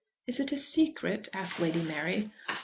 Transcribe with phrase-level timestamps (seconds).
[0.25, 2.31] "Is it a secret?" asked Lady Mary.